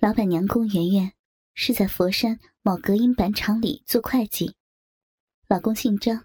[0.00, 1.12] 老板娘龚媛媛
[1.52, 4.54] 是在佛山某隔音板厂里做会计，
[5.46, 6.24] 老公姓张，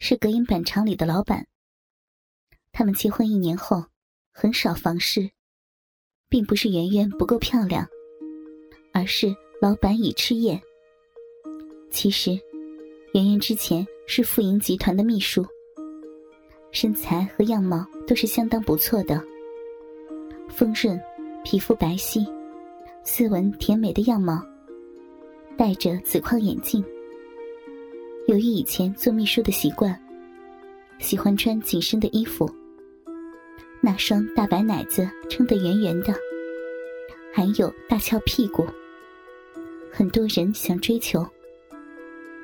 [0.00, 1.46] 是隔音板厂里的老板。
[2.72, 3.84] 他们结婚一年后，
[4.32, 5.30] 很少房事，
[6.28, 7.86] 并不是圆圆不够漂亮，
[8.92, 9.32] 而是
[9.62, 10.60] 老板已吃厌。
[11.92, 12.32] 其实，
[13.14, 15.46] 圆圆之前是富盈集团的秘书，
[16.72, 19.24] 身材和样貌都是相当不错的，
[20.48, 21.00] 丰润，
[21.44, 22.26] 皮肤白皙。
[23.08, 24.44] 斯文甜美的样貌，
[25.56, 26.84] 戴着紫框眼镜。
[28.26, 29.96] 由于以前做秘书的习惯，
[30.98, 32.50] 喜欢穿紧身的衣服，
[33.80, 36.12] 那双大白奶子撑得圆圆的，
[37.32, 38.66] 还有大翘屁股。
[39.92, 41.24] 很多人想追求，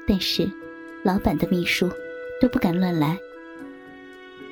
[0.07, 0.49] 但是
[1.03, 1.91] 老板的秘书
[2.41, 3.19] 都不敢乱来。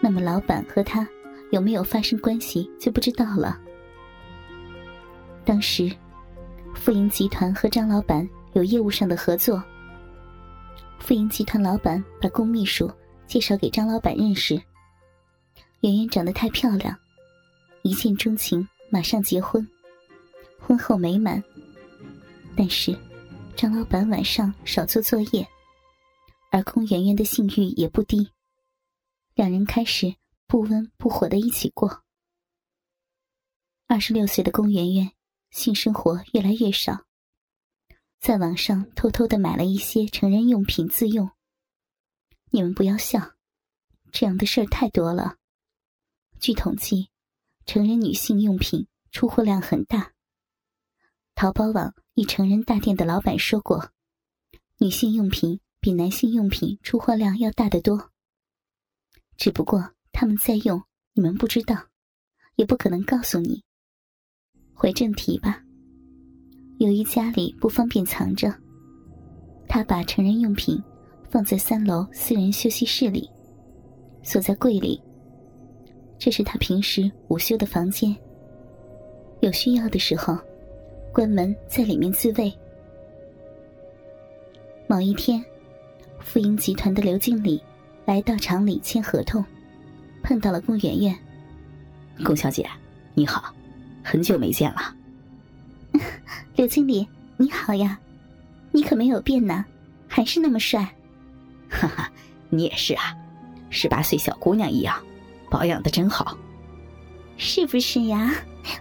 [0.01, 1.09] 那么老板和他
[1.51, 3.61] 有没有发生关系就不知道了。
[5.43, 5.91] 当时，
[6.75, 9.63] 富盈集团和张老板有业务上的合作。
[10.99, 12.91] 富盈集团老板把龚秘书
[13.27, 14.61] 介绍给张老板认识。
[15.81, 16.97] 圆圆长得太漂亮，
[17.83, 19.67] 一见钟情，马上结婚，
[20.59, 21.43] 婚后美满。
[22.57, 22.99] 但是，
[23.57, 25.47] 张老板晚上少做作业，
[26.51, 28.31] 而龚圆圆的性欲也不低，
[29.35, 30.15] 两人开始
[30.47, 32.03] 不温不火的一起过。
[33.87, 35.11] 二十六岁的龚圆圆。
[35.51, 37.05] 性生活越来越少，
[38.19, 41.31] 在网上偷偷的买了一些成人用品自用。
[42.51, 43.35] 你们不要笑，
[44.13, 45.37] 这样的事儿太多了。
[46.39, 47.11] 据统计，
[47.67, 50.13] 成人女性用品出货量很大。
[51.35, 53.93] 淘宝网一成人大店的老板说过，
[54.79, 58.11] 女性用品比男性用品出货量要大得多。
[59.37, 61.89] 只不过他们在用，你们不知道，
[62.57, 63.65] 也不可能告诉你。
[64.81, 65.63] 回正题吧。
[66.79, 68.51] 由于家里不方便藏着，
[69.69, 70.83] 他把成人用品
[71.29, 73.29] 放在三楼私人休息室里，
[74.23, 74.99] 锁在柜里。
[76.19, 78.17] 这是他平时午休的房间。
[79.41, 80.35] 有需要的时候，
[81.13, 82.51] 关门在里面自卫。
[84.87, 85.45] 某一天，
[86.21, 87.63] 富盈集团的刘经理
[88.07, 89.45] 来到厂里签合同，
[90.23, 91.15] 碰到了龚媛媛。
[92.25, 92.67] 龚小姐，
[93.13, 93.55] 你好。
[94.03, 94.97] 很久没见了，
[96.57, 97.07] 刘经理，
[97.37, 97.99] 你好呀，
[98.73, 99.65] 你可没有变呢，
[100.09, 100.95] 还是那么帅。
[101.71, 102.11] 哈哈，
[102.49, 103.17] 你也是啊，
[103.71, 105.01] 十八岁小姑娘一样，
[105.51, 106.37] 保养的真好，
[107.37, 108.31] 是不是呀？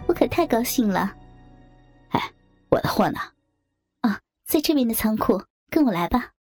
[0.06, 1.14] 我可太高兴了。
[2.08, 2.32] 哎，
[2.68, 3.20] 我的货呢？
[4.00, 6.32] 啊，在这边的仓库，跟我来吧。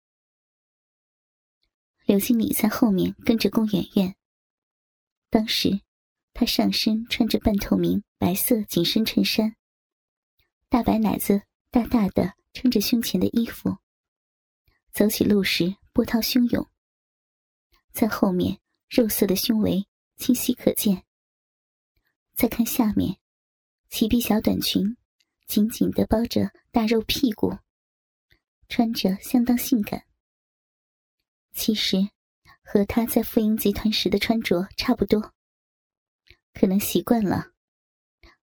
[2.06, 4.16] 刘经理在后面跟着龚媛媛，
[5.30, 5.82] 当时。
[6.34, 9.56] 他上身穿着半透明白色紧身衬衫，
[10.70, 13.78] 大白奶子大大的撑着胸前的衣服，
[14.92, 16.66] 走起路时波涛汹涌。
[17.92, 19.86] 在后面肉色的胸围
[20.16, 21.04] 清晰可见。
[22.36, 23.18] 再看下面，
[23.90, 24.96] 齐臂小短裙
[25.46, 27.58] 紧紧的包着大肉屁股，
[28.70, 30.06] 穿着相当性感。
[31.52, 31.98] 其实，
[32.62, 35.34] 和他在富盈集团时的穿着差不多。
[36.60, 37.52] 可能习惯了，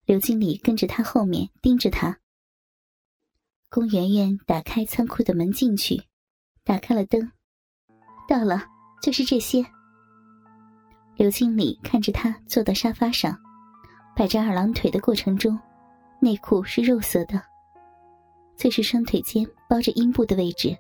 [0.04, 2.20] 刘经理跟着他后面盯着他。
[3.69, 6.00] 龚媛媛打开仓库的门进去，
[6.62, 7.32] 打开了灯，
[8.28, 8.66] 到了，
[9.02, 9.66] 就是这些。
[11.16, 13.36] 刘经理看着他坐到沙发上，
[14.14, 15.58] 摆着二郎腿的过程中，
[16.20, 17.42] 内裤是肉色的，
[18.56, 20.76] 最是双腿间包着阴部的位置，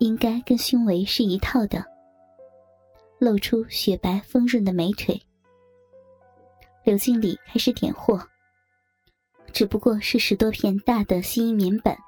[0.00, 1.84] 应该跟胸围是一套的，
[3.20, 5.22] 露出雪白丰润的美腿。
[6.86, 8.24] 刘经理开始点货，
[9.52, 11.98] 只不过是十多片大的吸音棉板。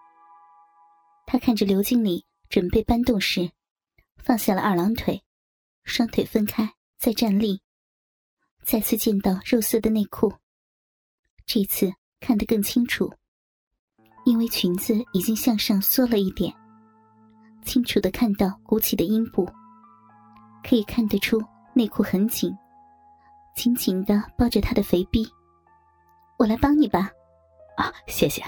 [1.26, 3.50] 他看着刘经理准备搬动时，
[4.18, 5.20] 放下了二郎腿，
[5.82, 7.60] 双腿分开再站立，
[8.62, 10.32] 再次见到肉色的内裤。
[11.44, 13.12] 这次看得更清楚，
[14.24, 16.54] 因为裙子已经向上缩了一点，
[17.64, 19.44] 清楚的看到鼓起的阴部，
[20.62, 21.42] 可以看得出
[21.74, 22.56] 内裤很紧。
[23.58, 25.28] 紧紧的抱着他的肥臂，
[26.38, 27.10] 我来帮你吧。
[27.76, 28.40] 啊，谢谢。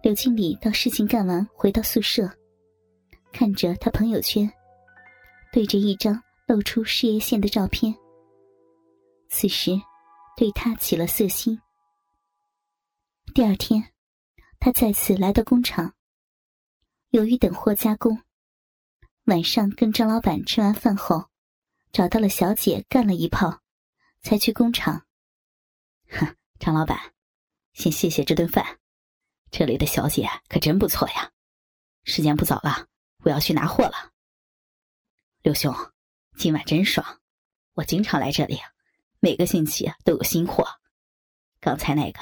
[0.00, 2.30] 刘经理到事情干完，回到宿舍，
[3.32, 4.48] 看着他朋友圈，
[5.52, 7.92] 对着一张露出事业线的照片，
[9.28, 9.72] 此时
[10.36, 11.60] 对他起了色心。
[13.34, 13.82] 第二天，
[14.60, 15.92] 他再次来到工厂，
[17.10, 18.16] 由于等货加工，
[19.24, 21.31] 晚上跟张老板吃完饭后。
[21.92, 23.60] 找到了小姐，干了一炮，
[24.22, 25.06] 才去工厂。
[26.08, 27.12] 哼，张老板，
[27.74, 28.80] 先谢谢这顿饭。
[29.50, 31.30] 这里的小姐可真不错呀。
[32.04, 32.86] 时间不早了，
[33.24, 34.10] 我要去拿货了。
[35.42, 35.74] 刘兄，
[36.38, 37.20] 今晚真爽，
[37.74, 38.58] 我经常来这里，
[39.20, 40.66] 每个星期都有新货。
[41.60, 42.20] 刚才那个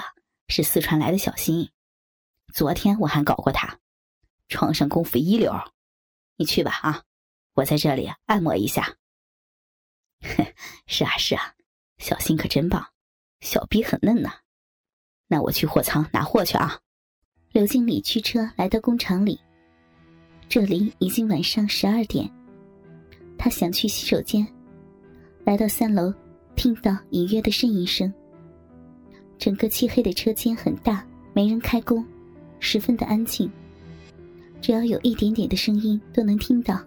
[0.48, 1.70] 是四川来的小新，
[2.52, 3.78] 昨天我还搞过他，
[4.48, 5.54] 床上功夫一流。
[6.34, 7.04] 你去吧啊，
[7.52, 8.96] 我在这里按摩一下。
[10.86, 11.54] 是啊是啊，
[11.98, 12.84] 小新可真棒，
[13.40, 14.30] 小逼很嫩呢。
[15.28, 16.78] 那我去货仓拿货去啊。
[17.52, 19.40] 刘经理驱车来到工厂里，
[20.48, 22.30] 这里已经晚上十二点。
[23.38, 24.46] 他想去洗手间，
[25.44, 26.12] 来到三楼，
[26.54, 28.12] 听到隐约的呻吟声。
[29.38, 32.06] 整个漆黑的车间很大，没人开工，
[32.58, 33.50] 十分的安静。
[34.60, 36.78] 只要有一点点的声音都能听到。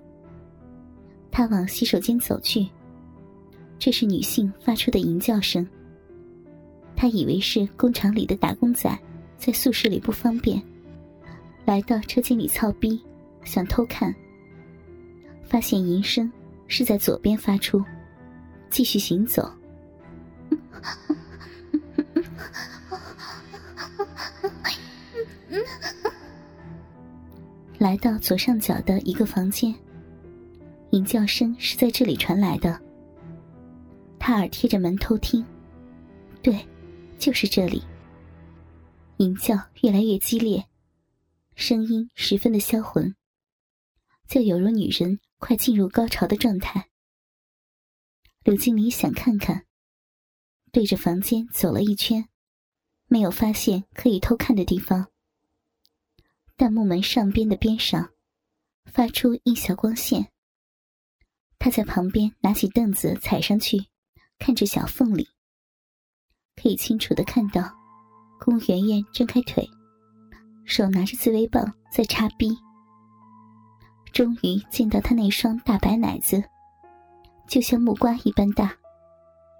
[1.32, 2.70] 他往洗手间走去，
[3.84, 5.68] 这是女性发出的吟叫声。
[6.96, 8.98] 他以为是工厂里的打工仔
[9.38, 10.64] 在宿舍里不方便，
[11.66, 12.98] 来到车间里操逼，
[13.44, 14.16] 想偷看。
[15.44, 16.32] 发现吟声
[16.66, 17.84] 是在左边发出，
[18.70, 19.52] 继续行走。
[27.80, 29.76] 来到左上角的一个房间，
[30.92, 32.80] 吟叫声是在这里传来的。
[34.26, 35.46] 他耳贴着门偷听，
[36.42, 36.66] 对，
[37.20, 37.84] 就是这里。
[39.18, 40.66] 鸣叫越来越激烈，
[41.56, 43.14] 声音十分的销魂，
[44.26, 46.88] 就有如女人快进入高潮的状态。
[48.46, 49.66] 刘经理想看看，
[50.72, 52.30] 对着房间走了一圈，
[53.08, 55.12] 没有发现可以偷看的地方。
[56.56, 58.14] 但木门上边的边上，
[58.86, 60.32] 发出一小光线。
[61.60, 63.88] 他在旁边拿起凳子踩上去，
[64.46, 65.26] 看着小缝里，
[66.62, 67.64] 可以清楚的看到，
[68.42, 69.66] 宫圆圆张开腿，
[70.66, 72.54] 手拿着自慰棒在插逼。
[74.12, 76.44] 终于见到他那双大白奶子，
[77.48, 78.76] 就像木瓜一般大，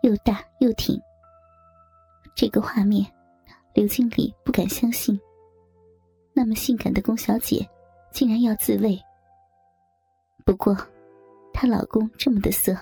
[0.02, 1.00] 又大又挺。
[2.36, 3.10] 这个画面，
[3.74, 5.18] 刘经理不敢相信。
[6.34, 7.66] 那么性感的宫小姐，
[8.12, 9.02] 竟然要自慰。
[10.46, 10.76] 不过，
[11.54, 12.78] 她老公这么的色，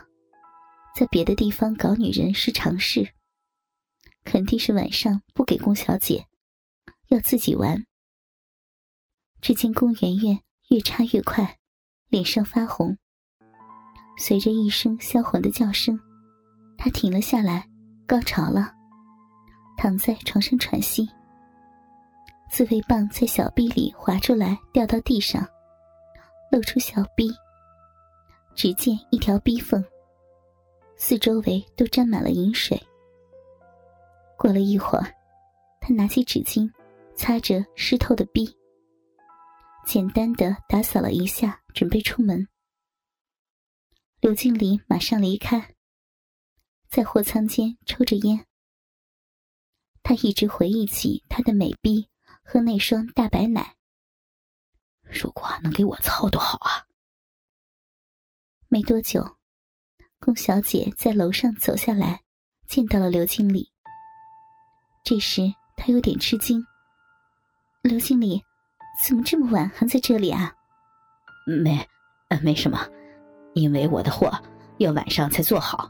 [0.95, 3.13] 在别的地方搞女人是常事，
[4.23, 6.25] 肯定是晚上不给龚小姐，
[7.07, 7.85] 要自己玩。
[9.41, 10.39] 只见龚圆圆
[10.69, 11.57] 越插越快，
[12.09, 12.97] 脸上发红。
[14.17, 15.99] 随着一声销魂的叫声，
[16.77, 17.67] 她停了下来，
[18.05, 18.71] 高潮了，
[19.77, 21.09] 躺在床上喘息。
[22.51, 25.47] 自慰棒在小臂里滑出来，掉到地上，
[26.51, 27.31] 露出小臂。
[28.53, 29.83] 只见一条逼缝，
[31.03, 32.80] 四周围都沾满了饮水。
[34.38, 35.15] 过了一会儿，
[35.81, 36.71] 他拿起纸巾，
[37.15, 38.56] 擦着湿透的逼，
[39.83, 42.48] 简单的打扫了一下，准备出门。
[44.19, 45.74] 刘经理马上离开，
[46.88, 48.45] 在货仓间抽着烟。
[50.03, 52.07] 他一直回忆起他的美逼。
[52.44, 53.77] 喝那双大白奶，
[55.03, 56.86] 如果能给我操多好啊！
[58.68, 59.38] 没多久，
[60.23, 62.21] 宫小姐在楼上走下来，
[62.68, 63.68] 见到了刘经理。
[65.03, 65.41] 这时
[65.75, 66.63] 她有点吃惊
[67.81, 68.39] ：“刘经理，
[69.03, 70.53] 怎么这么晚还在这里啊
[71.63, 71.84] ？”“没，
[72.43, 72.88] 没什么，
[73.55, 74.31] 因为我的货
[74.77, 75.89] 要晚上才做好，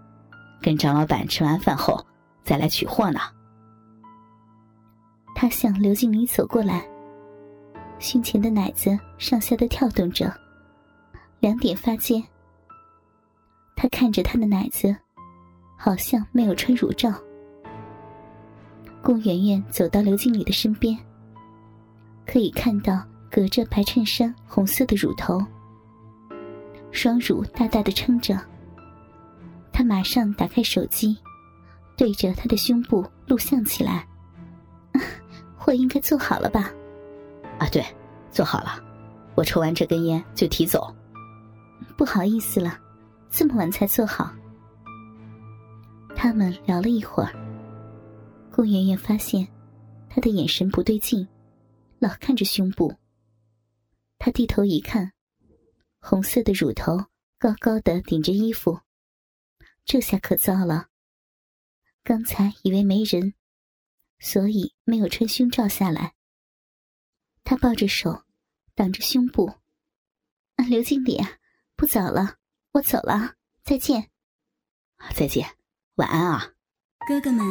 [0.61, 2.01] 跟张老板吃完饭后
[2.41, 3.19] 再来取货呢。”
[5.35, 6.87] 他向刘经理走过来，
[7.99, 10.33] 胸前的奶子上下的跳动着，
[11.41, 12.23] 两点发尖。
[13.81, 14.95] 他看着他的奶子，
[15.75, 17.11] 好像没有穿乳罩。
[19.01, 20.95] 顾媛媛走到刘经理的身边，
[22.27, 25.43] 可以看到隔着白衬衫红色的乳头，
[26.91, 28.39] 双乳大大的撑着。
[29.73, 31.17] 他马上打开手机，
[31.97, 34.07] 对着他的胸部录像起来。
[35.57, 36.71] 货应该做好了吧？
[37.57, 37.83] 啊，对，
[38.29, 38.79] 做好了。
[39.33, 40.95] 我抽完这根烟就提走。
[41.97, 42.77] 不好意思了，
[43.31, 44.35] 这么晚才做好。
[46.15, 47.31] 他们聊了一会儿，
[48.51, 49.47] 顾圆圆发现
[50.09, 51.27] 他的眼神不对劲，
[51.97, 52.93] 老看着胸部。
[54.19, 55.13] 他低头一看，
[55.99, 56.97] 红色的乳头
[57.39, 58.81] 高高的顶着衣服，
[59.85, 60.89] 这下可糟了。
[62.03, 63.33] 刚才以为没人。
[64.23, 66.13] 所以没有穿胸罩下来。
[67.43, 68.21] 他抱着手，
[68.75, 69.47] 挡着胸部。
[70.57, 71.19] 啊，刘经理，
[71.75, 72.37] 不早了，
[72.73, 73.33] 我走了，
[73.65, 74.09] 再见。
[75.13, 75.45] 再见，
[75.95, 76.51] 晚安啊，
[77.05, 77.45] 哥哥们。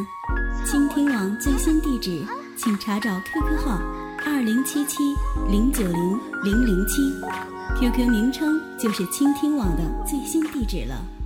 [0.65, 2.25] 倾听网最新地址。
[2.57, 3.79] 请查找 QQ 号
[4.25, 4.97] 二零七七
[5.47, 7.01] 零九零零零七
[7.79, 11.20] ，QQ 名称就是倾听网的最新地址了。